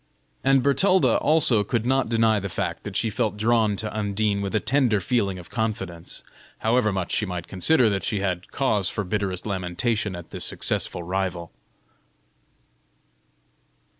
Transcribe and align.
And 0.43 0.63
Bertalda 0.63 1.17
also 1.19 1.63
could 1.63 1.85
not 1.85 2.09
deny 2.09 2.39
the 2.39 2.49
fact 2.49 2.85
that 2.85 2.95
she 2.95 3.11
felt 3.11 3.37
drawn 3.37 3.75
to 3.75 3.95
Undine 3.95 4.41
with 4.41 4.55
a 4.55 4.59
tender 4.59 4.99
feeling 4.99 5.37
of 5.37 5.51
confidence, 5.51 6.23
however 6.57 6.91
much 6.91 7.11
she 7.11 7.27
might 7.27 7.47
consider 7.47 7.87
that 7.91 8.03
she 8.03 8.19
had 8.19 8.49
cause 8.51 8.89
for 8.89 9.03
the 9.03 9.11
bitterest 9.11 9.45
lamentation 9.45 10.15
at 10.15 10.31
this 10.31 10.43
successful 10.43 11.03
rival. 11.03 11.51